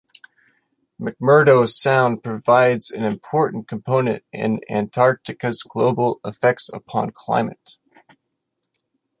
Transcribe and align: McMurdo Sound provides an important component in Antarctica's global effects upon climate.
McMurdo 0.99 1.67
Sound 1.67 2.23
provides 2.23 2.89
an 2.89 3.03
important 3.05 3.67
component 3.67 4.23
in 4.33 4.59
Antarctica's 4.67 5.61
global 5.61 6.19
effects 6.25 6.69
upon 6.69 7.11
climate. 7.11 7.77